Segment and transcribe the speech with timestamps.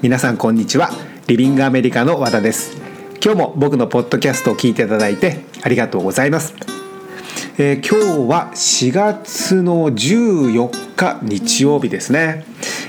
[0.00, 0.90] 皆さんこんにちは。
[1.26, 2.76] リビングアメリカの和田です。
[3.20, 6.54] 今日も僕のポッドキャストを聞いていただいてありがとうございます、
[7.58, 12.44] えー、今日は4月の14日日曜日ですね、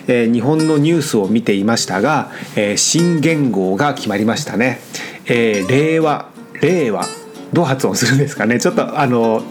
[0.08, 4.80] えー、日本のニュースを見ていましたが、えー、新元号が決まりましたね、
[5.26, 6.30] え令和
[6.62, 7.08] 令和
[7.54, 8.60] どう発音するんですかね。
[8.60, 9.42] ちょっとあの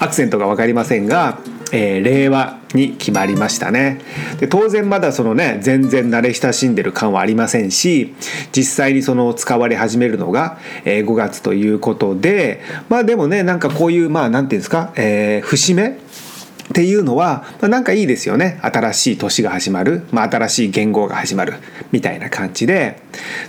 [0.00, 1.38] アクセントが分かりませんが
[1.72, 4.00] えー、令和に決まりましたね。
[4.38, 8.14] で当然まだそのね全然慣れ親しんでる感はありませんし
[8.52, 18.58] 実際にその使われ始めるのが、えー、5月ということでまあでもねなんかこういうまあ何て言うんですか、えー、節目っていうのは、まあ、なんかいいですよね。
[18.62, 21.54] 新しい年が始まる、まあ、新しい言語が始まる
[21.90, 22.98] みたいな感じで。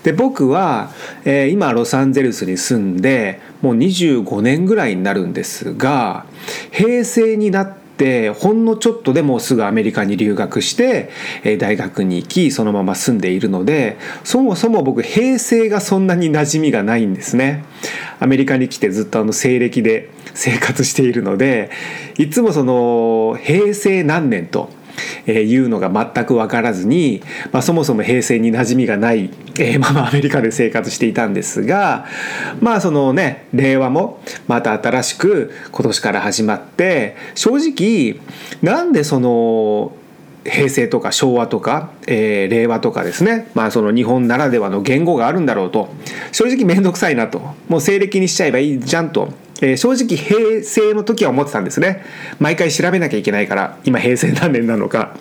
[0.04, 0.92] で僕は、
[1.24, 6.26] えー、今ロサンゼルスに住んでもう25年ぐらいになるんですが
[6.72, 11.10] 平成になっててほんのちょっとでもすぐアメリカに留学して
[11.58, 17.64] 大学に行きそのまま住んでいるのでそもそも僕平成がそんなに馴染みがないんですね。
[18.20, 21.72] アメリカに来てずっとあの西暦で生活しているので
[22.18, 24.70] いつもその平成何年と
[25.26, 32.06] えー、いうのが全く分からずに、まあ、そもそも平成に馴染みがない、えー、ままアメリカで生活していたんですが
[32.62, 38.20] まあそのね令和もまた新しく今年から始まって正直
[38.62, 39.96] なんでその
[40.46, 45.90] 平成とか昭和とか、えー、令和とかですねまあその日本ならではの言語があるんだろうと
[46.32, 49.34] 正直面倒くさいなともう西暦にしちゃえばいいじゃんと
[49.64, 52.04] えー、正直平成の時は思ってたんですね。
[52.40, 55.16] 毎回調べなきゃいけないから今平成何年なのか。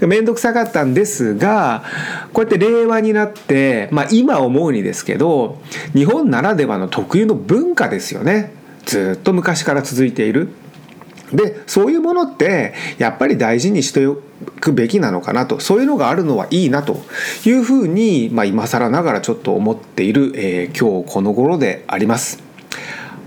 [0.00, 1.82] 面倒くさかったんですが
[2.32, 5.60] こうやって令和になって、まあ、今思うにですけど
[5.92, 8.52] 日本ならではの特有の文化ですよね。
[8.86, 10.50] ずっと昔から続いている。
[11.32, 14.20] でそういうものってやっぱり大事にしてお
[14.60, 15.58] くべきなのかなと。
[15.58, 17.02] そういうのがあるのはいいなと
[17.44, 22.50] いうふうに、まあ、今更ながらちょっと思っている、えー、今日この頃であります。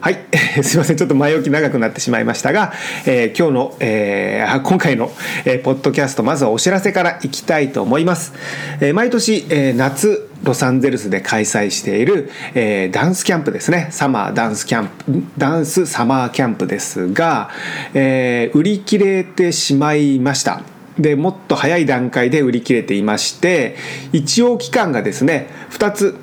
[0.04, 0.18] はい、
[0.62, 0.98] すいません。
[0.98, 2.74] ちょっと前置き長くなってしまいましたが、
[3.06, 5.10] えー、今日の、えー、今回の、
[5.46, 8.34] えー、ポッドキャストまずはお知らせからいきたいと思います、
[8.82, 13.88] えー、毎年、えー、夏ロサンゼルスで開催している、えー、ダンスキャンプですね。
[13.92, 14.92] サマーダンスキャンプ
[15.38, 17.50] ダンスサマーキャンプですが、
[17.94, 20.64] えー、売り切れてしまいました。
[21.00, 23.78] でもっと早い段階で売り切れていまして
[24.12, 26.20] 一応期間がですね2つ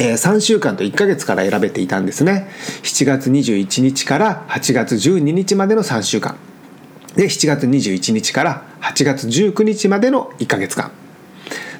[0.00, 2.48] え、3週間と1ヶ月から選べていたんですね。
[2.82, 6.36] 7月21日から8月12日までの3週間。
[7.16, 10.92] で7月21日から8月19日までの1ヶ月間。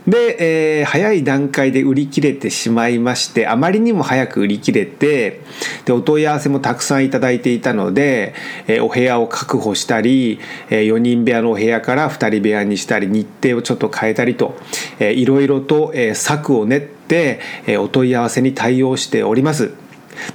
[0.08, 5.42] で、えー、早い段階で売り切れてしまいましてあまりにも早く売り切れて
[5.84, 8.34] でお問い合わせもたくさんいただいていたので、
[8.66, 14.56] えー、お部屋を確保したり、えー、4人部屋のお部屋から2人部屋にしたり日程をちょっと変えたりと、
[14.98, 19.75] えー、いろいろと、えー、策を練って、えー、お問い合わせに対応しております。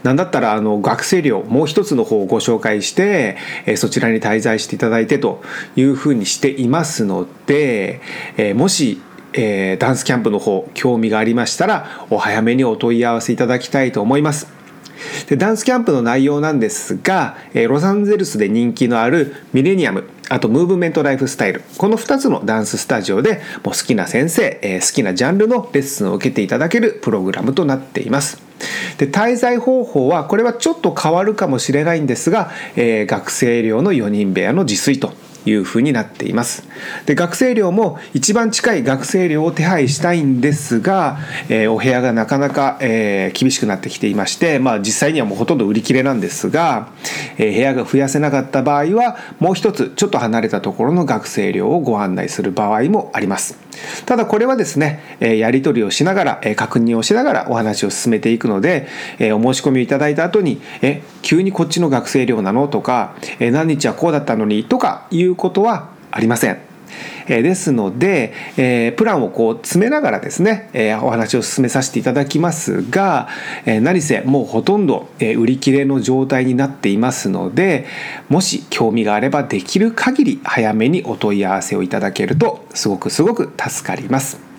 [0.04, 3.36] なんだったらあの学生寮もう一つの方をご紹介して、
[3.66, 5.44] えそちらに滞在していただいてと
[5.76, 8.00] いうふうにしていますので、
[8.38, 9.02] えもし
[9.34, 14.48] えー、ダンスキャンプの方興味がありましたらお早めにお問い合わせいただきたいと思います。
[15.28, 21.62] でダンスキャンプの内容なんですが、えー、ロサンゼルスで人気のあるミレニアムあとムーブメントライフスタイル。
[21.78, 28.42] この2つのダンススタジオでもう好きな先生、えー、好きなジャンルのレッスンを受けていただけるプログラムとなっています。
[28.98, 35.14] で滞在方法はこれはちょっと変わるかもしれないんですが、え、学生寮の4人部屋の自炊と。
[35.46, 36.68] いうふうになっています。
[37.06, 41.18] で学生寮も一番近い学生寮を手配したいんですが、
[41.50, 46.90] えー、お部屋がなかなか、えー、厳しくなってきていまして、まあ、実際にはもうほとんど売り切れなんですが、
[47.38, 53.63] えー、部屋が増やせなかった場合はもう一つちょっと離れたところの学生寮をご案内する場合もあります。
[54.06, 58.88] ただこれはですね、えやり取りをしながら、え確認をしながらお話を進めていくので、
[59.20, 66.73] えお申し込みをいただいた後に「え急にこっちの学生寮なの?」とか「え何日はこうだったのに?」とかいうことはありません。
[67.28, 73.28] えですので、えプランをこう詰めながらですね、えお話を進めさせていただきますが、
[73.66, 77.86] え何せもうほとんど、え売り切れの状態になっていますので
[78.30, 84.54] もし興味があればできる限り早めにお問い合わせをいただけるとすごくすごく助かります。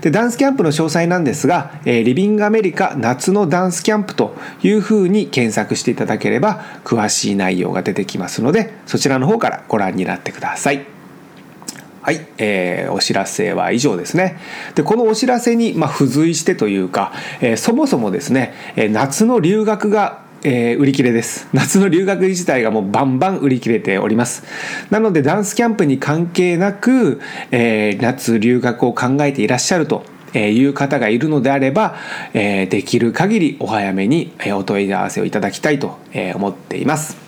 [0.00, 10.99] でダンスキャンプの詳細なんですが、えリビングアメリカ夏のダンスキャンプというふうに検索していただければ詳しい内容が出てきますのでそちらの方からご覧になってください。
[12.10, 14.40] はい、えー、お知らせは以上ですね。
[14.74, 21.48] で、このお知らせに、まあ、付随してというか、えー、そもそもですね、えー、夏の留学がえー、売り切れです。
[21.52, 24.42] 夏の留学自体がもうバンバン売り切れております。
[24.88, 27.20] なのでダンスキャンプに関係なく、
[27.50, 30.02] えー、夏留学を考えていらっしゃると
[30.34, 31.94] いう方がいるのであれば、
[32.32, 35.98] えできる限りお早めにお問い合わせをいただきたいと
[36.34, 37.18] 思っています。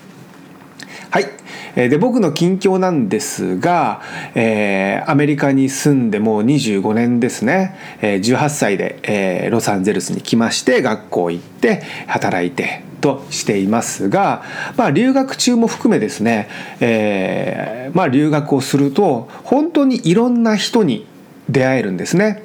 [1.11, 1.42] はい。
[1.75, 4.01] で僕の近況なんですが、
[4.35, 14.43] えー、アメリカに住んでもう25年ですね、えー、18歳で、えー、ロサンゼルスに来まして学校行って働いてとしていますが、
[14.77, 16.47] まあ、留学中も含めですね、
[16.79, 21.05] えーまあ、留学をすると本当にいろんな人に
[21.49, 22.43] 出会えるんですね。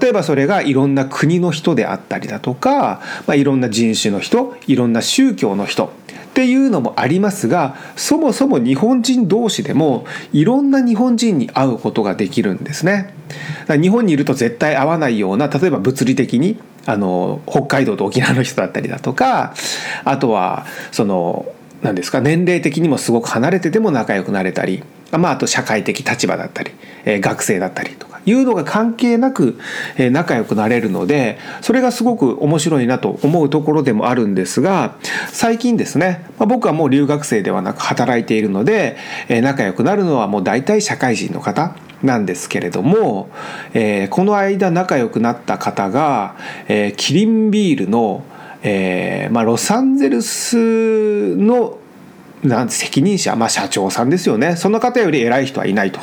[0.00, 5.92] 例えばそれがいろんな国の人であったりだとか、まあ、いろんな人種の人いろんな宗教の人
[6.30, 13.12] っていうのもありますがそもそも日本人同士でもいろんな日本人に会うことができるんですね。
[13.68, 19.54] 日本にいると絶対会わないような例えば物理的にあの北海道と沖縄の人だったりだとか
[20.04, 24.82] あとはその何ですか年齢的にもすごく離れてても仲良くなれたり、
[25.12, 26.72] まあ、あと社会的立場だったり、
[27.04, 29.58] えー、学生だったりというのが関係なく
[30.12, 34.96] 仲良くなれるのでそれがすごく面白いなと思うところでもあるんですが
[35.28, 38.96] 最近ですね僕はもう留学生ではなく働いているので
[39.42, 43.28] 仲良くなるのはもう大体社会人の方なんですけれども、
[43.74, 46.34] え、この間仲良くなった方が、
[46.66, 48.24] え、キリンビールの、
[48.62, 51.78] えまあ、ロサンゼルスの
[52.42, 56.00] なん責任者、まあ、社長さんですよねその方より偉い人はいないと。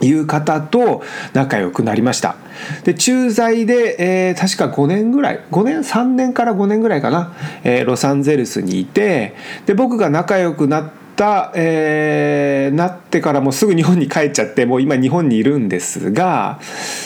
[0.00, 1.02] いう方と
[1.32, 2.36] 仲良くなりました。
[2.84, 7.32] で駐在で、えー、確か5年ぐらい5年？3年から5年ぐらいかな、
[7.64, 9.34] えー、ロサンゼルスにいて
[9.66, 16.60] で僕が仲良くなった、えー、なってからもうすぐ日本に帰っちゃってもう今日本にいるんですが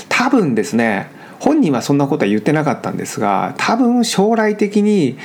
[0.09, 5.19] 多分ですね本人はそんなことは言ってなかったんですが多分将来的に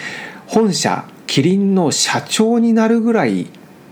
[0.48, 3.48] 本社キリンの社長になるぐらい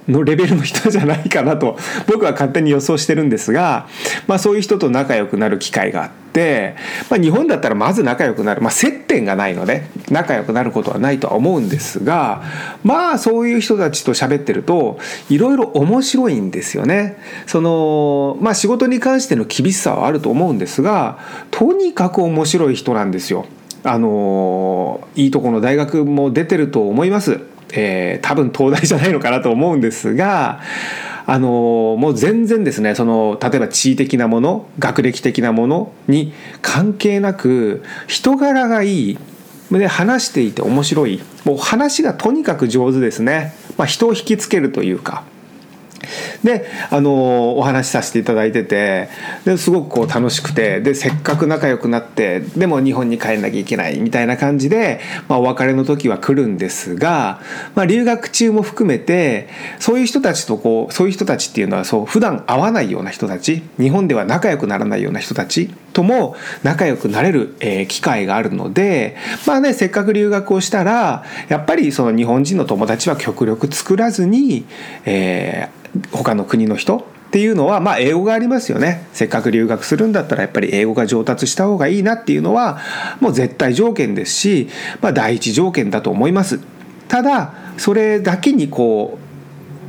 [0.08, 3.88] のレベルの人じゃないかなと僕は勝手に予想してるんですが、
[4.28, 6.76] まあ、そういう人と仲良くなる機会があって、
[7.10, 12.44] まあ、日本だったらまず仲良くなる、まあ、接点がないので仲良くなることはないとは思うんですが
[12.84, 15.00] まあそういう人たちと喋ってると
[15.30, 17.18] いろいろ面白いんですよね。
[17.48, 21.20] そのまあ仕事に関しての厳しさはあると思うんですが
[21.52, 23.46] とにかく面白い人なんですよ。
[23.84, 27.42] あのいいとこの大学も出てると思います。
[27.76, 30.62] えー、多分東大じゃないのかなと思うんですが
[31.28, 39.18] あのもう全然ですねその例えば地位的なもの学歴的なものに関係なく人柄がいい
[39.72, 45.24] で話していて面白いもう話がとにかく上手ですね、まあ、人を引きつけるというか。
[46.44, 49.10] であのお話しさせていただいてて
[49.46, 57.42] ですごくこう楽しくてでせっかく仲良くなってでも日本に帰んなきゃいけないみたいな感じで、まあ、お別れの時は来るんですが、
[57.76, 59.50] まあ、留学中も含めて
[59.80, 69.16] そういう人たちとこうそういう人たちっていうのはそう普段会わないような人たち日本では仲良くならないような人たちとも仲良くなれる、えー、機会があるので
[69.48, 74.66] まあねせっかく留学をしたらやっぱりその日本人の友達は極力作らずに、
[75.06, 79.08] えー、他の国の人っていうのはまあ英語がありますよね。
[79.12, 82.80] せっかく留学するんだったらやっぱり英語が上達した方がいいなっていうのは
[83.20, 84.70] もう絶対条件ですし、
[85.02, 86.60] まあ、第一条件だと思います。
[87.08, 89.18] ただそれだけにこ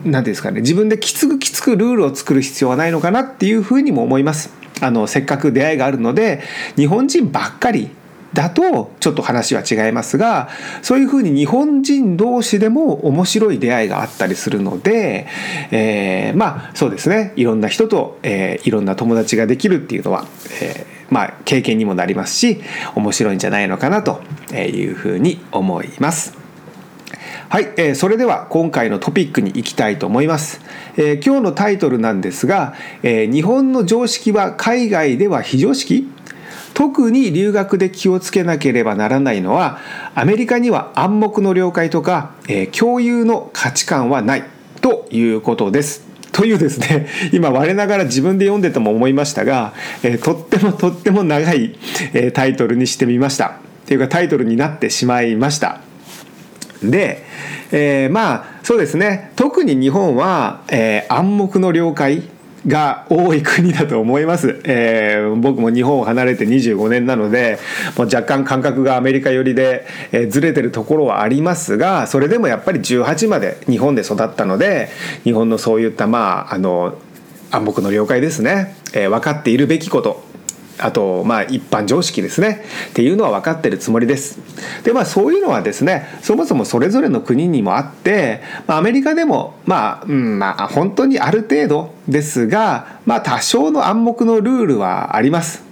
[0.04, 4.65] う何ていうんですかね自分できつくきつくルールを作る必要はないのかなっていうふうにも思います。
[4.80, 6.42] あのせっかく出会いがあるので
[6.76, 7.90] 日本人ばっかり
[8.36, 10.50] だとちょっと話は違いますが
[10.82, 15.26] そういうふうに日本人同士でも面白い出会いがあったりするので、
[15.70, 20.26] えー、まあそうですねいろんな人と、えー、いろんな友達ができるっていうのは、
[20.60, 22.60] えー、まあ経験にもなりますし
[22.94, 26.45] 面白いんじゃないのかなというふうに思います。
[27.48, 30.60] はい、えー、それでは今回のトピックに行きたいと思います、
[30.96, 32.74] えー、今日のタイトルなんですが、
[33.04, 36.08] えー、日本の常識は海外では非常識。
[36.74, 39.78] 特に留学で気をつけなければならないのは
[40.14, 44.44] アメリカには暗黙の了解とか、えー、共有の価値観はない。
[44.82, 46.04] ということです。
[46.32, 49.72] というですね今我ながら自分で読んでても思いましたが、
[50.02, 51.78] えー、とってもとっても長い、
[52.12, 53.46] えー、タイトルにしてみました。
[53.46, 55.85] っていうかタイトルになってしまいました。
[56.82, 57.24] で、
[57.72, 59.32] えー、まあそうですね。
[59.36, 62.22] 特に日本は、えー、暗黙の了解
[62.66, 67.58] が多い国だと思います、えー、僕も日本を離れて25年なので
[67.96, 74.88] もう若干感覚がアメリカ寄りで、えー、ずれてるところはありますがそれでもやっぱり18まで日本で育ったので
[75.22, 76.98] 日本のそういったまああの
[77.52, 80.25] 暗黙の了解ですね、えー、分かっているべきこと。
[80.78, 84.38] あとまあ一般常識ですねっていうのは分かってるつもりです。
[84.84, 95.64] でまあそういうのはですねそもそもそれぞれの国にもあって、まあ、アメリカでもまあ、うんまあ本当にある程度ですがまあ多少の暗黙のルールはあります。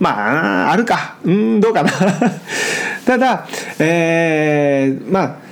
[0.00, 1.90] まああるかうんどうかな
[3.06, 3.46] ただ
[3.78, 5.43] えー、まあ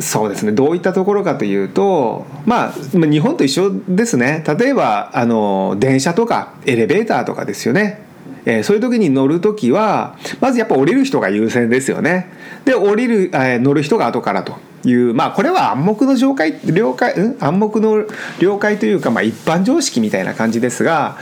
[0.00, 0.52] そうですね。
[0.52, 4.44] どういったところかというとまあ日本と一緒ですね。
[4.58, 8.02] 例えばあの電車とかエレベーターとかですよね。
[8.46, 12.30] えー、そういう時に乗る時はまずやっぱ降りる人が優先ですよね。
[12.64, 18.04] で降りる、えー、乗る人が後からというまあこれは暗黙の了解了解、うん、暗黙の
[18.40, 21.16] 了解というか、まあ、一般常識みたいな感じですが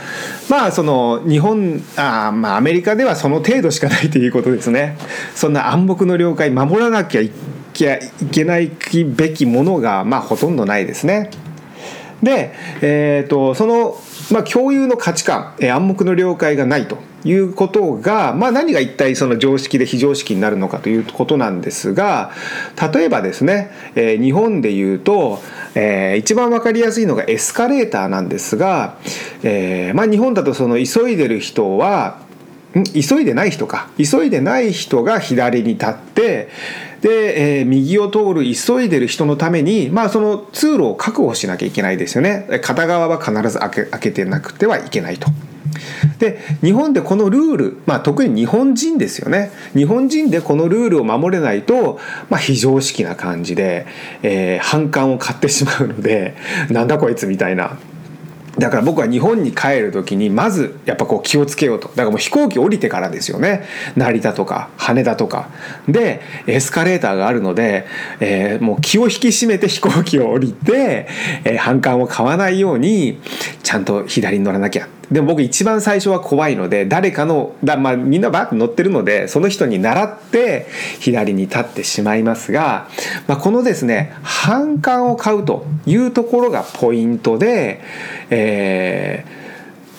[0.49, 4.97] まあその日本あまあアメリカではその程度しかないということですね。
[5.35, 7.21] そんな暗黙の了解守らなきゃ
[7.73, 8.71] いけない
[9.05, 11.29] べきものがまあほとんどないですね。
[12.23, 13.97] で、えーと、その、
[14.31, 22.31] まあ、共有の価値観、え、暗黙の了解がないということが、まあ、何が一体その常識で非常識になるのかということなんですが
[22.93, 25.39] 例えばですね、えー、日本でいうと、
[25.75, 28.97] えー、一番分かりやすいのがエスカレーターなんですが、
[29.43, 32.19] えーまあ、日本だとその急いでる人は
[32.93, 33.89] 急いでない人か。
[33.97, 36.49] 急いでない人が左に立って
[37.01, 42.47] で、えー、右を通る急いでる人のために、まあ、その通路を確保しなきゃいけないですよね。
[42.63, 45.29] 片側は必ず開け開けてなくてはいけないと。
[46.19, 49.51] で日本でこのルール、まあ、特に日本人ですよね。
[49.75, 51.99] 日本人でこのルールを守れないと、
[52.29, 53.85] まあ、非常識な感じで、
[54.21, 56.35] えー、反感を買ってしまうので
[56.69, 57.77] なんだこいつみたいな。
[58.57, 61.87] だから僕は日本に帰る時にまずやっぱこう気をつけようと。
[61.89, 63.63] だからもう飛行機降りてからですよね。
[63.95, 65.49] 成田とか羽田とか。
[65.87, 67.87] でエスカレーターがあるので、
[68.19, 71.07] えー、もう気を引き締めて飛行機を降りて、
[71.43, 73.19] えー、反感を買わないように
[73.63, 74.87] ちゃんと左に乗らなきゃ。
[75.11, 80.67] でも僕一番最初は怖いので誰かのだ、まあ、みんなバッと乗ってるのでその人に倣って
[80.99, 82.87] 左に立ってしまいますが、
[83.27, 87.81] まあ、このですね反感を買うというところがポイントで、
[88.29, 89.25] え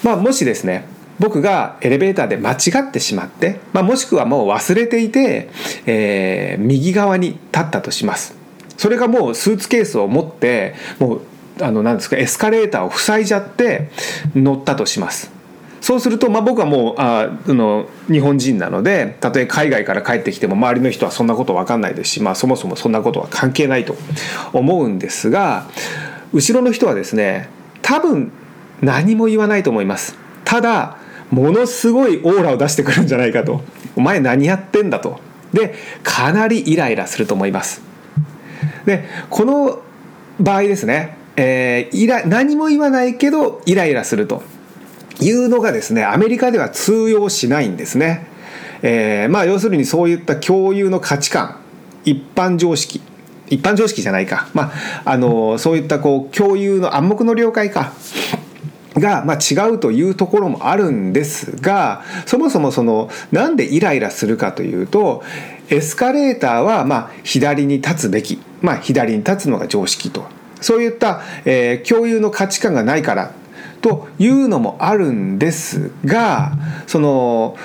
[0.02, 0.86] ーまあ、もしですね
[1.18, 5.48] 僕がエレベーターで間違ってしまって、まあ、もしくはもう忘れていて、
[5.86, 8.36] えー、右側に立ったとします。
[8.76, 11.20] それがもうスーツケースを持ってもう
[11.60, 13.90] あのなんですかエスカレーターを塞いじゃって
[14.34, 15.32] 乗ったとします。
[15.80, 23.94] そうすると、まあ、僕はもうあの日本人なのでたとえ海外から帰ってきても周りの人はそんなこと分かんないですし、まあ、そもそもそんなことは関係ないと
[24.54, 25.66] 思うんですが
[26.32, 27.50] 後ろの人はですね
[27.82, 28.32] 多分
[28.80, 30.16] 何も言わないと思います。
[30.46, 30.96] ただ
[31.30, 33.60] ものすごいオーラを出してくるんじゃないかと
[33.96, 35.20] お前何やってんだと
[35.52, 37.82] でかなりイライラすると思います
[38.84, 39.82] でこの
[40.40, 44.42] 場合ですねえー、イラ何も言わないけどイライラすると。
[45.20, 48.26] いうのがですねアメリカでは通用しないんですね。
[48.82, 51.60] えー、まあ要するにそういった共有の価値観。
[52.04, 53.00] 一般常識。
[53.48, 54.72] 一般常識じゃないか、ま
[55.04, 57.92] あ、あのそういったこう共有の暗黙の了解か。
[58.94, 65.24] が、まあ、違うというところもあるんですがそもそもそのなんでイライラするかというと
[65.68, 70.28] エスカレーターはまあ左に立つべき、まあ、左に立つのが常識と。
[70.60, 73.32] そういった、えー、共有の価値観がないから
[73.80, 76.52] というのもあるんですが
[76.86, 77.56] その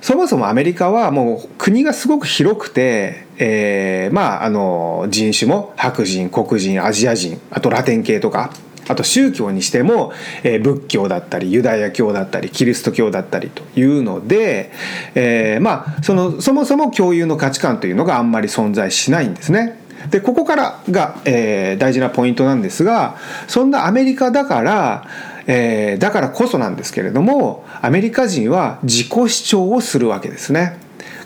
[0.00, 8.50] そもそもアメリカはもう国がすごく広くて、えー、まああの人種も白人黒人アジア人あとラテン系とか
[8.88, 14.72] あと宗教にしても、えー、仏教だったりユダヤ教だったりキリスト教だったりというので、
[15.14, 19.79] えー、まあそのそもそも共有の価値観というのがあんまり存在しないんですね。
[20.08, 23.16] でここからが、えー、大事なポイントなんですが
[23.48, 25.06] そんなアメリカだから、
[25.46, 30.78] えー、だからこそなんですけれどもアメリカ人は自己主張をするわけですね。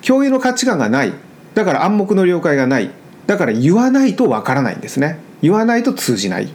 [0.07, 1.13] 共有の価値観がない。
[1.55, 2.91] だから暗黙の了解がない。
[3.27, 5.19] だから言わないとわからないんですね。
[5.41, 6.49] 言わないと通じない。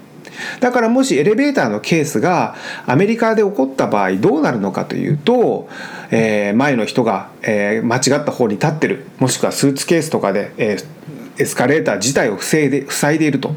[0.59, 5.67] だからもしエレベーターのケースがアメリカで起こった場合どうなるのかというと、
[6.11, 9.05] えー、前の人が、えー、間違った方に立ってる。
[9.19, 10.85] もしくはスーツケースとかで、えー、
[11.39, 13.55] エスカレーター自体を防いで塞いでいると。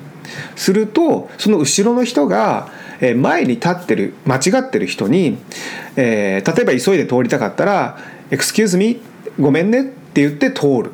[0.57, 2.69] するとその後ろの人が
[3.17, 5.39] 前に立ってる間違ってる人に、
[5.97, 7.99] えー、例えば急いで通りたかったら
[8.31, 9.01] 「Excuse me?
[9.41, 10.91] ごめんね」って言って通る、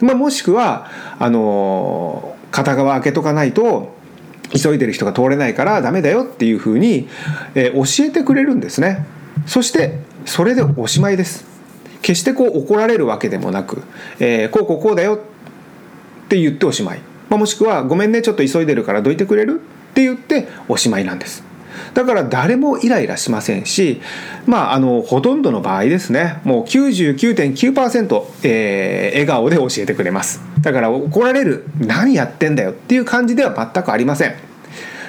[0.00, 3.94] まあ、もしくはあのー、片側開けとかないと
[4.52, 7.08] 急いでる人が通れないからダメだよっていうふうに、
[7.54, 9.06] えー、教えてくれるんですね。
[9.46, 11.44] そしてそれでおしまいです。
[12.02, 13.82] 決してこう怒られるわけでもなく、
[14.18, 15.20] えー、こうこうこうだよ
[16.32, 19.60] って言っておしまい、まあ、もしくは「ごめんねちょっと急いでるからどいてくれる?」
[19.92, 21.44] って言っておしまいなんです。
[21.92, 24.00] だから誰もイライラしませんし
[24.46, 26.38] まああのほとんどの場合ですね。
[26.44, 30.40] もう99.9%、えー、笑顔で教えてくれます。
[30.62, 31.64] だから怒られる。
[31.78, 34.34] 何やってんだよっていう感じでは全くありません。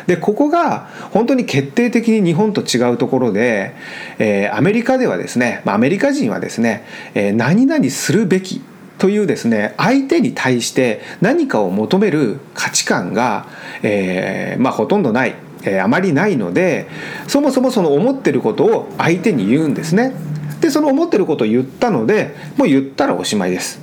[0.07, 3.73] でここが本当に決定的に日本と違うところで、
[4.19, 8.61] えー、アメリカではですね、まあ、アメリカ人はですね、えー、何々するべき
[9.03, 13.47] というですね相手に対して何かを求める価値観が、
[13.81, 16.87] えー、まあ、ほとんどない、えー、あまりないので
[17.27, 20.13] そもそもその思ってることを相手に言うんですね。
[20.61, 23.81] でその思ってることを言ったのでもう言ったらおしまいです。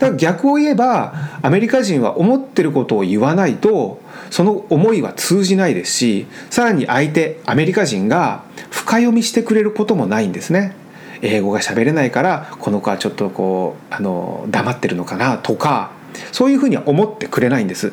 [0.00, 10.76] だから逆を言えばアメリカ人は思ってることを言わないとその思いは通じないですしさらに相手アメリカ人が深読みしてくれることもないんですね。
[11.22, 15.90] 英語が喋れないからこの子はちょっとこうあの黙ってるのかなとか
[16.32, 17.92] そういうふうには思ってくれないんです。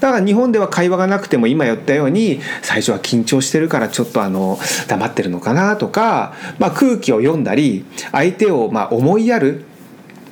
[0.00, 4.58] だから日本では会話がなくても今言ったように最初は緊張してるからちょっとあの
[4.88, 9.64] 黙ってるのかなとか、まあ、空気を読んだり相手をま思いやる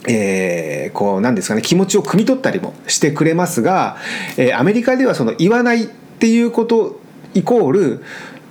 [0.08, 3.96] えー、こうなんですかね気持ちを汲み取ったりもしてくれますが、
[4.36, 7.00] えー、アメリカではその言わないっていうこと
[7.34, 8.04] イコール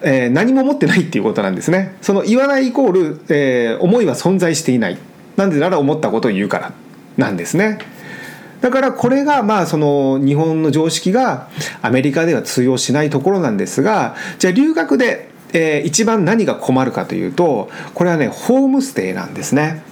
[0.04, 1.96] えー、何も持ってないっていうことなんですね。
[2.02, 4.98] その言わないイコール、えー、思いは存在していない。
[5.38, 6.74] なんでなら思ったことを言うから
[7.18, 7.80] なんですね。
[8.62, 11.50] だからこれがまあその日本の常識が
[11.82, 19.84] アメリカでは通用しないところなんですがじゃあ留学で、えー、一番何が困るかというとこれはねホームステイなんですね。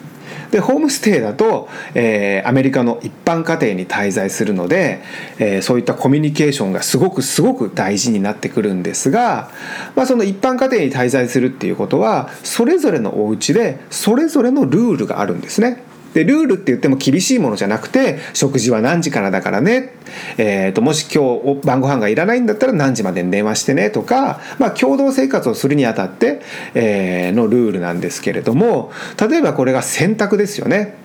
[0.51, 5.01] でホームステイだと、えー、アメリカの一般家庭に滞在するので、
[5.37, 9.51] えー、そういったコミュニケーションがすごくすごく大事になってくるんですが、
[9.95, 15.88] まあ、その一般家庭に滞在するっていうことはそれぞれのお家でそれぞれのルールがあるんですね。
[16.13, 19.93] でルールって言っても厳しいものじゃなくて食事は何時からだからね、
[20.37, 26.41] えーと、もし今日晩ご飯がいらないんだったら何時までに電話してねとか、まあ、共同生活をするにあたって、
[26.73, 30.95] えー、のルールなんですけれども例えばこれが洗濯ですよね。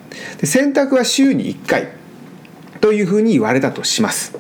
[0.41, 2.05] で洗濯は週に1回。
[2.81, 4.37] というふうに言われたとします。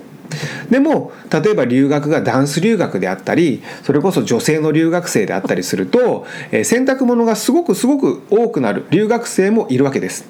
[0.68, 8.84] でも例えば留学がダンス留学であったりそれこそ女性の留学生であったりすると、えー、洗濯物がすごくすごく多くなる。
[8.90, 10.26] 留学生もいるわけです。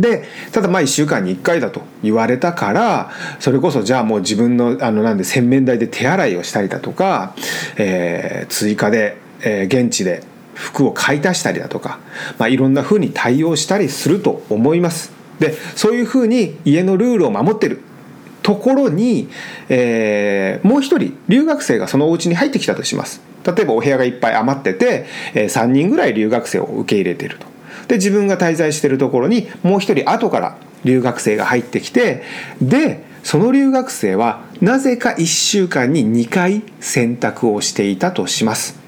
[0.00, 7.34] でただまあ1週間に1回だと言われたからそれこそじゃあもう自分のあのなんで洗面台で手洗いをしたりだとか、
[7.76, 10.22] えー、追加で、えー、現地で
[10.54, 11.98] 服を買い足したりだとか、
[12.38, 15.12] まあ、いろんなふうに対応したりすると思います。
[15.38, 17.80] でそういうふうに家のルールを守ってる
[18.42, 19.28] ところに、
[19.68, 23.20] えー、もう一人留学生がそのお家に入ってきたとします。
[23.46, 27.46] 例えばお部屋がいっぱい余ってて、え、3人ぐらい留学生を受け入れてると。
[27.88, 32.22] で自分が滞在しているところにもう一人後から留学生が入ってきて
[32.60, 38.78] でその留学生はなぜか1週間に2回選択をしていたとします。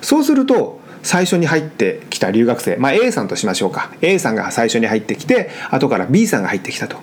[0.00, 3.92] そうすると最初に入ってきた留学生、まあ、A さんとしましょうか。
[4.00, 6.96] A さんが最初に入ってきて後から B さんが入ってきたと。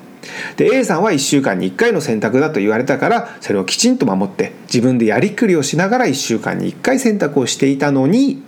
[0.58, 8.42] で A さんは1週間に1回の選択だと言われたからそれをきちんと守って自分でやりくりをしながら1週間に1回選択をしていたのに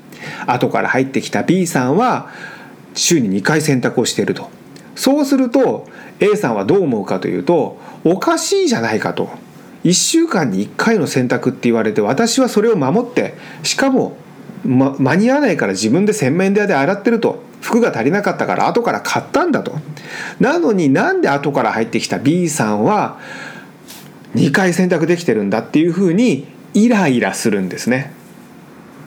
[0.47, 2.29] 後から入ってきた B さんは
[2.93, 4.49] 週に2回選択をしていると。
[4.95, 5.87] そうすると
[6.19, 9.29] A さんはどう思うかというとおかしいじゃないかと。
[9.83, 14.15] 1週間に1回の選択って言われて私はそれを守ってしかも、
[14.63, 17.49] ま、間に合わないから自分で洗面台で洗ってると。
[17.61, 19.75] 服が足りなかったから後から買ったんだと。
[20.39, 23.19] なのになんで後から入ってきた B さんは
[24.33, 28.13] 2回選択できてるんだっていうふうにイライラするんですね。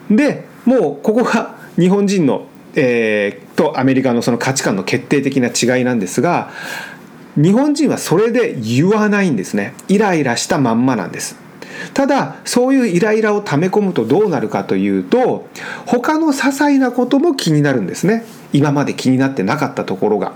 [0.08, 6.50] でもうここが日本人のえー、とアメリカのその価値観の決定的な違いなんですが
[7.36, 9.74] 日本人はそれで言わないんですね。
[9.88, 11.36] イライラしたまんまなんです。
[11.92, 15.48] ただそういうイライラを溜め込むとどうなるかというと
[15.86, 18.24] 他の些細なことも気になるんですね。
[18.52, 20.32] 今まで気になってなかったところが。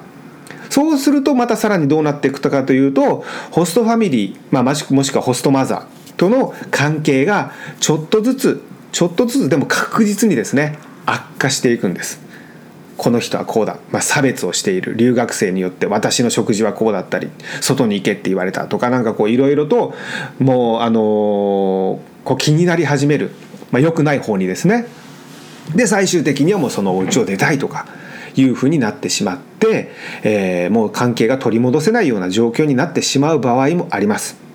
[0.70, 12.27] そうするとまたさらにどうなっていくかというとホストファミリー、まあ、もしくはホストマザーとの関係がちょっとずつちょっとずつでも確実にですね悪化していくんです。
[12.98, 17.30] この人はこうだ、まあ、差別をしている留学生によって私の食事はこうだったり
[17.60, 19.94] 外に行けって言われたとかなんかこういろいろと
[20.40, 23.30] もうあの、こう気になり始める、
[23.70, 24.86] まあ、良くない方にですね。
[25.74, 27.86] で最終的にはもうそのお家を出たいとか
[28.34, 34.47] いうふうになってしまって、えー、もう関係が取り戻せないような状況になってしまう場合もあります。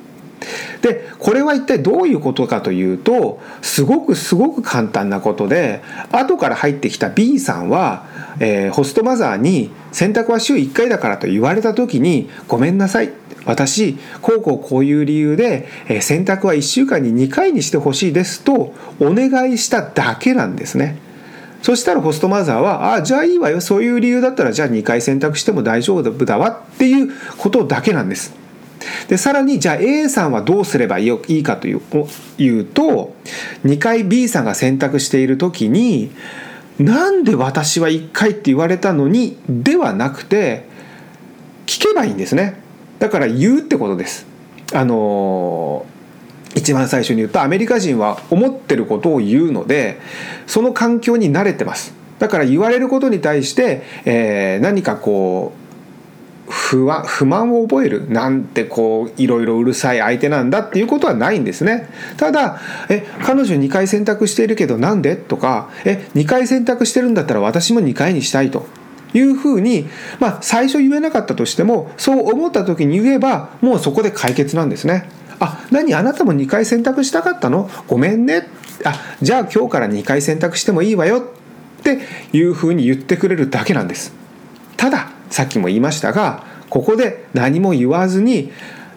[0.81, 8.05] でこれは一体どういうことかというとすごくすごく簡単なことで後から入ってきた B さんは、
[8.39, 13.11] えー、ホストマザーに洗濯は週1回だからと言われた時にごめんなさい
[13.45, 20.97] 私こうこうこういう理由で、えー、洗濯は1週間に2回にしてほしいですとお願いしただけなんですね。
[21.63, 23.61] そしたらホストマザーは、ああ、じゃあいいわよ。
[23.61, 28.42] そういう理由だったら、じゃあ2回選択しても大丈夫だわっていうことだけなんです。
[29.07, 31.81] でさらにじゃあ A さんはどうすればいいかという
[32.37, 33.15] いうと
[33.63, 36.11] 2回 B さんが選択している時に
[36.79, 40.65] なんで私は1回って言われたのにではなくて
[41.65, 42.61] 聞けばいいんですね。
[42.99, 44.25] だから言うってことです。
[44.73, 45.85] あの
[46.55, 49.99] 一番最初に言ったアメリカ人は思ってることを言うので
[50.45, 51.93] その環境に慣れてます。
[52.19, 55.62] だから言われることに対して、えー、何かこう
[56.49, 68.67] 不安不満を覚えるなんてこういろいろうるさい相手なんだっていうことはないんですねただ「え彼女2回選択しているけどなんで?」とか「え2回選択してるんだったら私も2回にしたい」と
[69.13, 69.87] いうふうに、
[70.19, 75.07] まあ、最初言えなかったとしてもそう思った時に言えばもうそこで解決なんですね。
[75.39, 75.93] あ何？
[75.93, 77.69] あなたも2回選択したかったの？
[77.87, 78.47] ごめんね
[78.83, 81.99] あじゃあ今日から2回選択してもいいわよって
[82.33, 84.13] いうふうに言ってくれるだけなんです。
[84.77, 88.51] たださっきも言いましたがここで何も言わずに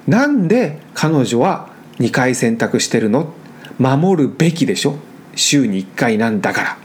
[0.07, 3.33] なんで彼女は2回選択してるの？
[3.79, 4.97] 守るべきでしょ？
[5.35, 6.73] 週に1回なんだから。
[6.75, 6.77] っ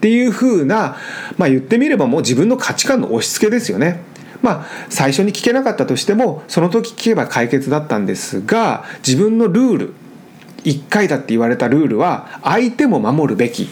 [0.00, 0.96] ていうふうな、
[1.38, 4.00] まあ、言ってみればもう自分の価値観の押し付けですよね。
[4.42, 9.94] まあ、最初に聞けなかったとしてもその時聞けば解決だったんですが自分のルール
[10.64, 13.64] 1回だって言われたルールは相手も守るべき。
[13.64, 13.66] っ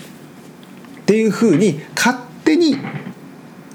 [1.06, 2.76] ていうふうに勝手に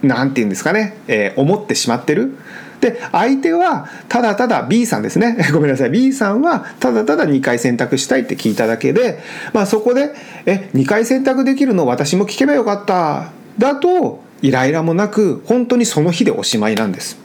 [0.03, 2.37] 何て言うんですかね、えー、思ってしまってる。
[2.81, 9.19] で相手はただただ B さんですね ごめんなさい B さんはただただ2回選択したいって聞いただけで、
[9.53, 10.13] まあ、そこで
[10.45, 17.17] 「え2回選択できるの私も聞けばよかった」だとイライラもなく本当にその日でおしまいなんです。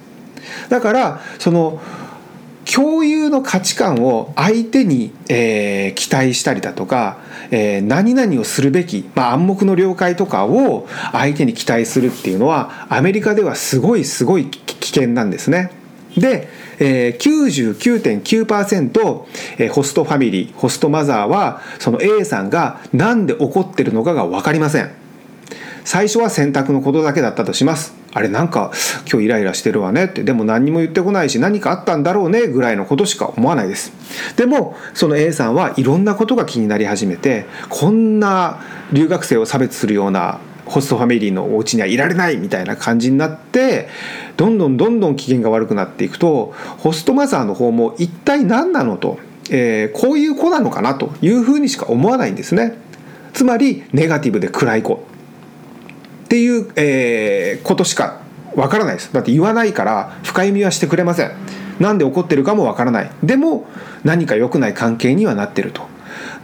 [0.69, 1.81] だからその
[2.73, 7.19] 共有の価値観を相手に、えー、期待したりだとか、
[7.51, 15.71] えー、何々をするべき、まあ、暗黙の了解とかを相手に期待するっていうのはアメリカではすごいすごい危険なんですね。
[16.17, 19.25] で、えー、99.9%、
[19.59, 24.98] えー、ホストファミリーホストマザーはその A さんが何で怒ってるのかが分かりません。
[25.89, 27.95] 最初は選択のことだけだったとします。
[28.13, 28.73] あれなんか
[29.11, 30.05] 今日イライラしてるわね。
[30.05, 33.91] ってでも何にも言ってこないし何かあったんだろうねぐらいのことしか思わないです。
[34.37, 38.61] でもその A さんはいろんなことが気になり始めてこんな
[38.93, 43.89] 留学生を差別するようなホストファミリーのお家にはいられないみたいな感じになって
[44.37, 49.19] どんどんどんどん機嫌が悪くなっていくとホストマザーの方も一体何なのと、
[49.51, 52.77] えー、こういう子なのかなというふうにしか思わないんですね。
[53.33, 55.08] つまりネガティブで暗い子。
[56.29, 58.21] っていう、えー、ことしか
[58.55, 59.11] わからないです。
[59.15, 61.33] だって言わないから深読みはしてくれません。
[61.81, 63.11] なんで怒ってるかもわからない。
[63.23, 63.67] でも
[64.05, 65.89] 何か良くない関係にはなってると。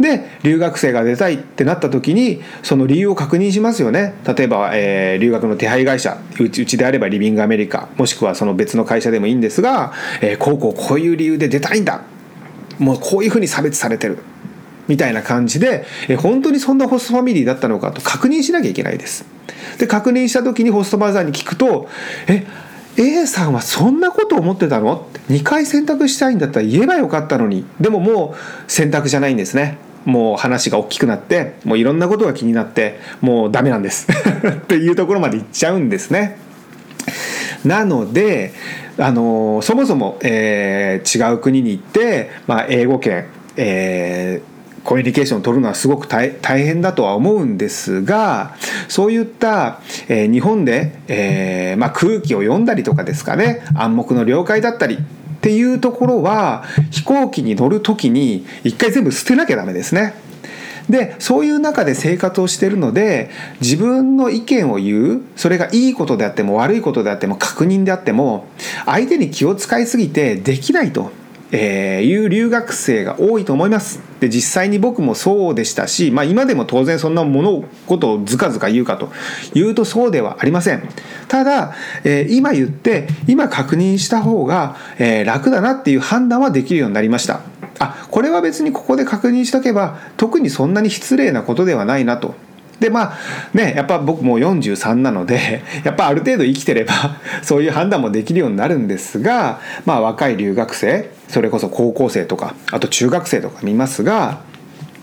[0.01, 4.15] で留学生が出たいってなった時にその理由を確認しますよね。
[4.27, 9.93] 例えば、えー、留学の手配会社うちうちであればリビングアメリカもしくはその別の会社でもいいんですが、
[10.23, 12.03] えー、こうこうこういう理由で出たいんだ。
[12.79, 14.19] もうこういうふうに差別されてる。
[14.87, 19.25] みたいな感じで、えー、本当にそんなホストファミリーだったのかと確認しなきゃいけないです。
[19.79, 21.89] で確認した時にホストマザーに聞くと
[22.29, 22.47] 「え
[22.97, 34.07] A さんはそんなこと思ってたの?」って2回選択したいんだったら言えばよかったのにでももう選択じゃないんですねもう話が大きくなってもういろんなことが気になってもうダメなんです
[34.49, 36.39] っていうところまで行っちゃうんですね。
[37.65, 38.53] なので
[38.99, 43.25] あのそもそも、えー、違う国に行って、まあ、英語圏、
[43.57, 44.54] えー
[44.85, 48.55] コミュニケーションを取るのはすごく大変だとは思うんですが
[48.89, 54.99] そういった、えー、日本で、えーまあ、空気を読んだりとかですかね暗黙の了解だったりっ
[55.41, 60.15] ていうところは飛行機に乗る時に一回全部捨てなきゃダメですね。
[60.89, 68.47] でそういう中で生活をしてるので自分の意見を言うそれがいいことであっても悪いことであっても確認であっても
[68.85, 71.11] 相手に気を使いすぎてできないと
[71.57, 74.01] えー、いう留学生が多いと思います。
[74.19, 79.13] で実際に僕もそうでしたし、まあ、今でも当然そんな物事をずかずか言うかと
[79.55, 80.83] いうとそうではありません。
[81.29, 87.43] ただ、えー、今言って今確認した方が、えー、楽だなっていう判断はできるようになりました。
[87.79, 92.35] あこれは別にここで確認しとけば特にそんなに失礼なことではないなと
[92.81, 93.19] でまあ
[93.53, 96.95] ねやっぱ僕もう43なので やっぱある程度生きてれば
[97.43, 104.43] そういう判断もできるようになるんですがまあ若い留学生それこそ高校生とかあと中学生とか見ますが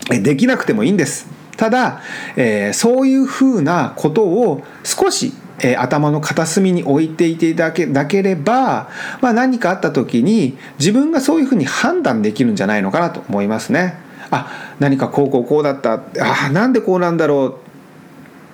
[0.08, 1.28] できなくてもいいんです。
[1.58, 2.00] ただ、
[2.36, 8.88] えー、そういうふうなことを少しえー、頭の片隅に置いていていただければ、
[9.20, 13.94] まあ、何かあった時に自分がそういうふうに判断できるんじゃないのかなと思いますね。
[14.32, 16.02] あ何かこうこうこうだった。
[16.20, 17.56] あなんでこうなんだろう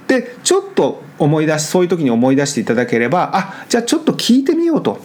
[0.05, 5.01] ってちょっと思い出しそういう時に思い出していただければあじゃあちょっと聞いてみようと。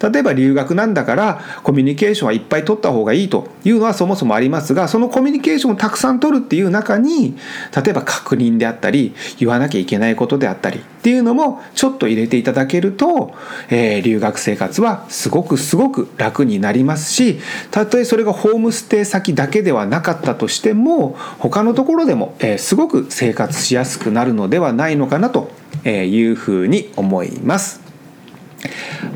[0.00, 7.36] 例えば留学なんだからコミュニケーションはいっぱい取った方がいいというのはそもそもありますがそのコミュニケーションをたくさん取るっていう中に
[7.74, 13.34] 例えば確認であったり言わなきゃいけないことであったりっていうのもちょっと入れていただけると、
[13.68, 25.50] えー、留学生活はすごくすごく楽になりますしたとえそれがホームステイ先だけではなかったとしても他のところでも、えー、すごく生活しやすくなるのではないのかなと
[25.84, 27.83] いうふうに思います。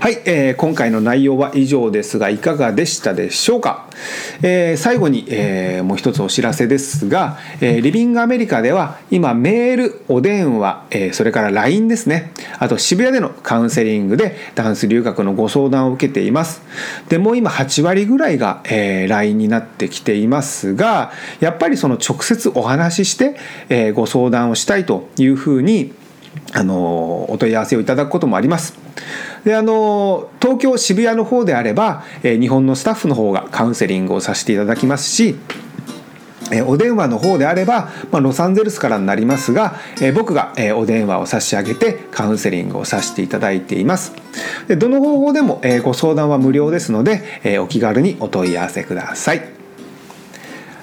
[0.01, 3.89] はい、えー、今回の内容は以上ですがいかがでしたでしょうか、
[4.43, 12.33] えー、最後に、えー、もう一つお知らせですが、えー、リビングアメリカでは今メールお電話、えー、それから LINE ですね。
[12.59, 16.63] あと渋谷でのカウンセリングでダンス留学のご相談を受けています。
[17.09, 23.37] でもう今8割ぐらいが、えー、LINE になってきていますがやっぱりその直接お話しして、
[23.69, 25.93] えー、ご相談をしたいというふうに
[26.53, 28.75] あのお問い合わせをいただくこともあります。
[29.45, 35.37] であの東京渋谷の方であれば、え日本のスタッフの方がカウンセリングをさせていただきますし
[36.67, 44.13] お電話の方であれば、まあ、ロサンゼルスからになりますが、え僕が、えお電話を差し上げてカウンセリングをさせていただいています
[44.67, 49.58] でどの方法でも、えご相談は無料ですので、えお気軽にお問い合わせください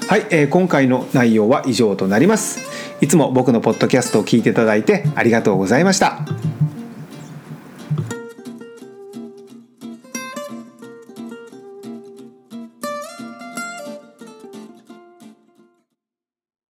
[0.08, 2.60] はい、えー、今回の内容は以上となります。
[3.02, 6.20] いつも僕のポッドキャストを聞いていただいてありがとうございました。